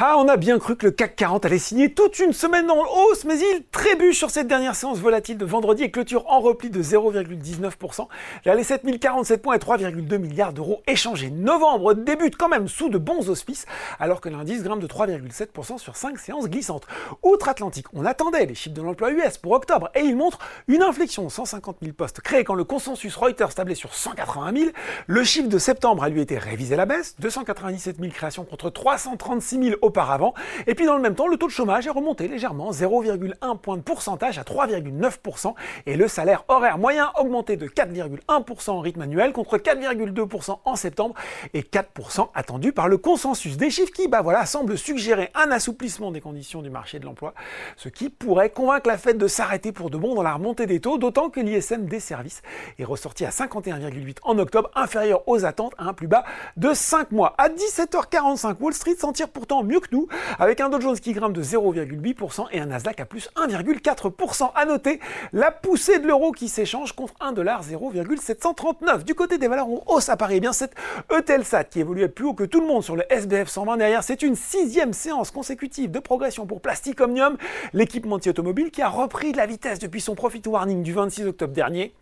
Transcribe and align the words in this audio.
Ah, 0.00 0.14
on 0.16 0.28
a 0.28 0.36
bien 0.36 0.60
cru 0.60 0.76
que 0.76 0.86
le 0.86 0.92
CAC 0.92 1.16
40 1.16 1.44
allait 1.44 1.58
signer 1.58 1.92
toute 1.92 2.20
une 2.20 2.32
semaine 2.32 2.70
en 2.70 2.76
hausse, 2.76 3.24
mais 3.24 3.36
il 3.36 3.64
trébuche 3.72 4.16
sur 4.16 4.30
cette 4.30 4.46
dernière 4.46 4.76
séance 4.76 5.00
volatile 5.00 5.36
de 5.36 5.44
vendredi 5.44 5.82
et 5.82 5.90
clôture 5.90 6.24
en 6.28 6.38
repli 6.38 6.70
de 6.70 6.80
0,19% 6.80 8.06
vers 8.44 8.54
les 8.54 8.62
7047 8.62 9.42
points 9.42 9.56
et 9.56 9.58
3,2 9.58 10.18
milliards 10.18 10.52
d'euros 10.52 10.82
échangés. 10.86 11.30
Novembre 11.30 11.94
débute 11.94 12.36
quand 12.36 12.48
même 12.48 12.68
sous 12.68 12.90
de 12.90 12.96
bons 12.96 13.28
auspices, 13.28 13.66
alors 13.98 14.20
que 14.20 14.28
l'indice 14.28 14.62
grimpe 14.62 14.78
de 14.78 14.86
3,7% 14.86 15.78
sur 15.78 15.96
5 15.96 16.16
séances 16.16 16.48
glissantes. 16.48 16.86
Outre-Atlantique, 17.24 17.86
on 17.92 18.04
attendait 18.04 18.46
les 18.46 18.54
chiffres 18.54 18.76
de 18.76 18.82
l'emploi 18.82 19.10
US 19.10 19.36
pour 19.36 19.50
octobre 19.50 19.90
et 19.96 20.02
ils 20.02 20.14
montrent 20.14 20.38
une 20.68 20.84
inflexion 20.84 21.24
de 21.24 21.28
150 21.28 21.78
000 21.82 21.94
postes 21.94 22.20
créés 22.20 22.44
quand 22.44 22.54
le 22.54 22.62
consensus 22.62 23.16
Reuters 23.16 23.52
tablait 23.52 23.74
sur 23.74 23.92
180 23.92 24.52
000. 24.56 24.70
Le 25.08 25.24
chiffre 25.24 25.48
de 25.48 25.58
septembre 25.58 26.04
a 26.04 26.08
lui 26.08 26.20
été 26.20 26.38
révisé 26.38 26.74
à 26.74 26.76
la 26.76 26.86
baisse, 26.86 27.16
297 27.18 27.96
000 27.98 28.12
créations 28.12 28.44
contre 28.44 28.70
336 28.70 29.60
000 29.60 29.87
auparavant. 29.88 30.34
Et 30.66 30.74
puis 30.74 30.86
dans 30.86 30.96
le 30.96 31.02
même 31.02 31.14
temps, 31.14 31.26
le 31.26 31.36
taux 31.36 31.46
de 31.46 31.52
chômage 31.52 31.86
est 31.86 31.90
remonté 31.90 32.28
légèrement, 32.28 32.70
0,1 32.70 33.58
point 33.58 33.76
de 33.76 33.82
pourcentage 33.82 34.38
à 34.38 34.42
3,9%. 34.42 35.54
Et 35.86 35.96
le 35.96 36.08
salaire 36.08 36.44
horaire 36.48 36.78
moyen 36.78 37.10
augmenté 37.18 37.56
de 37.56 37.66
4,1% 37.66 38.70
en 38.70 38.80
rythme 38.80 39.02
annuel 39.02 39.32
contre 39.32 39.58
4,2% 39.58 40.58
en 40.64 40.76
septembre 40.76 41.14
et 41.54 41.62
4% 41.62 42.28
attendu 42.34 42.72
par 42.72 42.88
le 42.88 42.98
consensus. 42.98 43.56
Des 43.56 43.70
chiffres 43.70 43.92
qui, 43.92 44.08
bah 44.08 44.22
voilà, 44.22 44.46
semblent 44.46 44.78
suggérer 44.78 45.30
un 45.34 45.50
assouplissement 45.50 46.12
des 46.12 46.20
conditions 46.20 46.62
du 46.62 46.70
marché 46.70 46.98
de 46.98 47.04
l'emploi, 47.04 47.34
ce 47.76 47.88
qui 47.88 48.10
pourrait 48.10 48.50
convaincre 48.50 48.88
la 48.88 48.98
Fed 48.98 49.18
de 49.18 49.26
s'arrêter 49.26 49.72
pour 49.72 49.90
de 49.90 49.96
bon 49.96 50.14
dans 50.14 50.22
la 50.22 50.34
remontée 50.34 50.66
des 50.66 50.80
taux, 50.80 50.98
d'autant 50.98 51.30
que 51.30 51.40
l'ISM 51.40 51.86
des 51.86 52.00
services 52.00 52.42
est 52.78 52.84
ressorti 52.84 53.24
à 53.24 53.30
51,8 53.30 54.16
en 54.22 54.38
octobre, 54.38 54.70
inférieur 54.74 55.26
aux 55.26 55.44
attentes 55.44 55.74
à 55.78 55.84
un 55.84 55.94
plus 55.94 56.06
bas 56.06 56.24
de 56.56 56.72
5 56.72 57.12
mois. 57.12 57.34
À 57.38 57.48
17h45, 57.48 58.56
Wall 58.60 58.74
Street 58.74 58.96
s'en 58.98 59.12
tire 59.12 59.28
pourtant 59.28 59.62
mieux 59.62 59.77
nous, 59.92 60.08
avec 60.38 60.60
un 60.60 60.68
Dow 60.68 60.80
Jones 60.80 60.98
qui 60.98 61.12
grimpe 61.12 61.32
de 61.32 61.42
0,8% 61.42 62.46
et 62.52 62.60
un 62.60 62.66
Nasdaq 62.66 63.00
à 63.00 63.04
plus 63.04 63.28
1,4%. 63.36 64.50
À 64.54 64.64
noter 64.64 65.00
la 65.32 65.50
poussée 65.50 65.98
de 65.98 66.06
l'euro 66.06 66.32
qui 66.32 66.48
s'échange 66.48 66.92
contre 66.92 67.14
1,0739. 67.20 69.04
Du 69.04 69.14
côté 69.14 69.38
des 69.38 69.48
valeurs 69.48 69.68
en 69.68 69.82
hausse 69.86 70.08
apparaît 70.08 70.36
eh 70.36 70.40
bien 70.40 70.52
cette 70.52 70.74
Eutelsat 71.12 71.64
qui 71.64 71.80
évoluait 71.80 72.08
plus 72.08 72.26
haut 72.26 72.34
que 72.34 72.44
tout 72.44 72.60
le 72.60 72.66
monde 72.66 72.84
sur 72.84 72.94
le 72.94 73.02
SBF 73.12 73.48
120 73.48 73.76
derrière. 73.76 74.04
C'est 74.04 74.22
une 74.22 74.36
sixième 74.36 74.92
séance 74.92 75.30
consécutive 75.32 75.90
de 75.90 75.98
progression 75.98 76.46
pour 76.46 76.60
Plastic 76.60 77.00
Omnium, 77.00 77.36
l'équipementier 77.72 78.30
automobile 78.30 78.70
qui 78.70 78.82
a 78.82 78.88
repris 78.88 79.32
de 79.32 79.36
la 79.36 79.46
vitesse 79.46 79.78
depuis 79.80 80.00
son 80.00 80.14
profit 80.14 80.42
warning 80.46 80.82
du 80.82 80.92
26 80.92 81.26
octobre 81.26 81.52
dernier. 81.52 81.92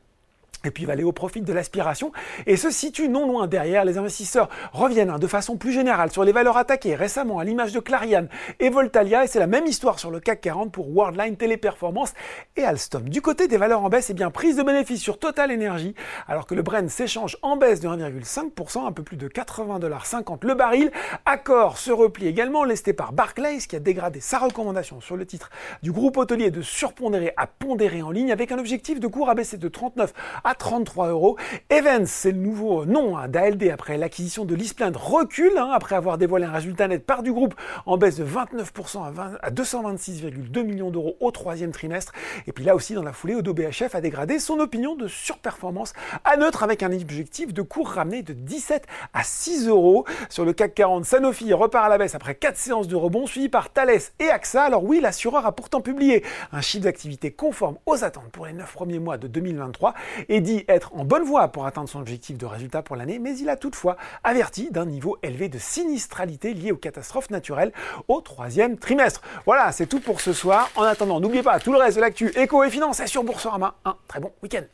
Et 0.67 0.71
puis 0.71 0.83
il 0.83 0.87
va 0.87 0.95
aller 0.95 1.05
au 1.05 1.13
profit 1.13 1.41
de 1.41 1.53
l'aspiration 1.53 2.13
et 2.47 2.57
se 2.57 2.71
situe 2.71 3.09
non 3.09 3.27
loin 3.27 3.47
derrière. 3.47 3.85
Les 3.85 3.99
investisseurs 3.99 4.49
reviennent 4.73 5.11
hein, 5.11 5.19
de 5.19 5.27
façon 5.27 5.57
plus 5.57 5.73
générale 5.73 6.11
sur 6.11 6.25
les 6.25 6.33
valeurs 6.33 6.57
attaquées 6.57 6.95
récemment 6.95 7.39
à 7.39 7.45
l'image 7.45 7.73
de 7.73 7.81
Clariane 7.81 8.29
et 8.61 8.69
Voltalia 8.69 9.25
et 9.25 9.27
c'est 9.29 9.39
la 9.39 9.47
même 9.47 9.67
histoire 9.67 9.99
sur 9.99 10.11
le 10.11 10.21
CAC 10.21 10.41
40 10.41 10.73
pour 10.73 10.95
Worldline, 10.95 11.37
Téléperformance 11.37 12.15
et 12.57 12.65
Alstom. 12.65 13.09
Du 13.09 13.23
côté 13.23 13.49
des 13.49 13.57
valeurs 13.57 13.83
en 13.83 13.89
baisse, 13.89 14.11
et 14.11 14.13
eh 14.13 14.15
bien 14.15 14.31
prise 14.31 14.57
de 14.57 14.63
bénéfice 14.63 15.01
sur 15.01 15.19
Total 15.19 15.53
Energy 15.53 15.95
alors 16.27 16.47
que 16.47 16.55
le 16.55 16.63
Brent 16.63 16.89
s'échange 16.89 17.37
en 17.43 17.57
baisse 17.57 17.81
de 17.81 17.89
1,5%, 17.89 18.87
un 18.87 18.93
peu 18.93 19.03
plus 19.03 19.17
de 19.17 19.29
80,50$ 19.29 20.39
le 20.43 20.55
baril. 20.55 20.91
Accord 21.25 21.79
se 21.79 21.93
replie 21.93 22.27
également 22.27 22.65
lesté 22.65 22.93
par 22.93 23.13
Barclays 23.13 23.59
qui 23.59 23.77
a 23.77 23.81
dégradé 23.81 24.21
sa 24.21 24.39
recommandation 24.39 25.01
sur 25.01 25.17
le 25.17 25.27
titre 25.27 25.51
du 25.83 25.93
groupe 25.93 26.17
hôtelier 26.17 26.51
de 26.51 26.63
surpondérer 26.63 27.33
à 27.37 27.47
pondérer 27.47 28.03
en 28.03 28.11
ligne 28.11 28.33
avec 28.33 28.53
un 28.53 28.59
objectif 28.59 29.01
de 29.01 29.07
cours 29.07 29.31
abaissé 29.31 29.57
de 29.57 29.69
39 29.69 30.13
à 30.45 30.55
33 30.57 31.09
euros. 31.09 31.37
Evans, 31.71 32.07
c'est 32.07 32.33
le 32.33 32.39
nouveau 32.39 32.85
nom 32.85 33.17
hein, 33.17 33.29
d'ALD 33.29 33.71
après 33.71 33.97
l'acquisition 33.97 34.45
de 34.45 34.55
l'Ispland, 34.55 34.93
recule 34.95 35.57
hein, 35.59 35.71
après 35.73 35.97
avoir 35.97 36.19
dévoilé 36.19 36.45
un 36.45 36.53
résultat 36.53 36.89
net 36.89 37.05
par 37.05 37.23
du 37.23 37.33
groupe 37.33 37.55
en 37.87 37.97
baisse 37.97 38.17
de 38.17 38.25
29% 38.25 39.13
à, 39.43 39.51
226,2 39.51 40.63
millions 40.63 40.91
d'euros 40.91 41.17
au 41.21 41.31
troisième 41.31 41.73
trimestre. 41.73 42.13
Et 42.47 42.53
puis 42.53 42.65
là 42.65 42.75
aussi, 42.75 42.95
dans 42.95 43.03
la 43.03 43.13
foulée, 43.13 43.35
Odo 43.35 43.55
BHF 43.55 43.95
a 43.95 44.01
dégradé 44.01 44.39
son 44.39 44.59
opinion 44.59 44.97
de 44.97 45.09
surperformance 45.09 45.93
à 46.25 46.37
neutre 46.37 46.63
avec 46.63 46.83
un 46.83 46.93
objectif 46.93 47.53
de 47.53 47.63
cours 47.63 47.89
ramené 47.89 48.23
de 48.23 48.33
17 48.33 48.87
à 49.13 49.23
6 49.23 49.69
euros. 49.69 50.05
Sur 50.29 50.45
le 50.45 50.53
CAC 50.53 50.75
40, 50.75 51.05
Sanofi 51.05 51.53
repart 51.53 51.87
à 51.87 51.89
la 51.89 51.99
baisse 51.99 52.15
après 52.15 52.35
4 52.35 52.57
séances 52.57 52.89
de 52.89 52.97
rebond, 52.97 53.27
suivi 53.27 53.49
par 53.49 53.71
Thales 53.71 54.01
et 54.19 54.31
AXA. 54.31 54.65
Alors 54.65 54.85
oui, 54.85 55.01
l'assureur 55.01 55.47
a 55.47 55.53
pourtant 55.53 55.81
publié 55.81 56.25
un 56.53 56.61
chiffre 56.61 56.85
d'activité 56.85 57.31
conforme 57.31 57.77
aux 57.87 58.05
attentes 58.05 58.31
pour 58.33 58.47
les 58.47 58.53
9 58.53 58.73
premiers 58.73 58.99
mois 58.99 59.19
de 59.19 59.29
2023 59.29 59.95
et 60.29 60.36
dit 60.41 60.65
être 60.69 60.95
en 60.95 61.05
bonne 61.05 61.25
voie 61.25 61.49
pour 61.49 61.67
atteindre 61.67 61.89
son 61.89 62.01
objectif 62.01 62.39
de 62.39 62.47
résultat 62.47 62.83
pour 62.83 62.97
l'année, 62.97 63.19
mais 63.19 63.37
il 63.39 63.49
a 63.49 63.57
toutefois 63.57 63.97
averti 64.25 64.71
d'un 64.71 64.87
niveau 64.87 65.19
élevé 65.23 65.49
de 65.49 65.59
sinistralité 65.59 66.55
lié 66.55 66.73
aux 66.73 66.77
catastrophes 66.77 67.31
naturelles 67.31 67.73
au 68.09 68.21
troisième 68.21 68.79
trimestre. 68.79 69.23
Voilà, 69.45 69.73
c'est 69.73 69.87
tout 69.87 70.01
pour 70.01 70.21
ce 70.21 70.33
soir. 70.33 70.71
En 70.77 70.83
attendant, 70.83 71.21
n'oubliez 71.21 71.43
pas 71.43 71.59
tout 71.61 71.73
le 71.73 71.79
reste 71.79 71.97
de 71.97 72.03
l'actu 72.03 72.29
éco 72.37 72.65
et 72.65 72.71
finance 72.71 73.01
est 73.01 73.07
sur 73.07 73.25
Boursorama. 73.25 73.75
Un 73.85 73.97
très 74.09 74.21
bon 74.21 74.33
week-end. 74.43 74.65